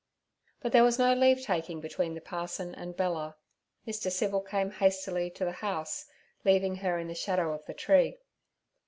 But 0.63 0.71
there 0.71 0.81
was 0.83 0.97
no 0.97 1.13
leave 1.13 1.43
taking 1.43 1.79
between 1.79 2.15
the 2.15 2.21
parson 2.21 2.73
and 2.73 2.97
Bella: 2.97 3.37
Mr. 3.87 4.11
Civil 4.11 4.41
came 4.41 4.71
hastily 4.71 5.29
to 5.29 5.45
the 5.45 5.51
house, 5.51 6.07
leaving 6.43 6.77
her 6.77 6.97
in 6.97 7.07
the 7.07 7.13
shadow 7.13 7.53
of 7.53 7.63
the 7.67 7.75
tree. 7.75 8.17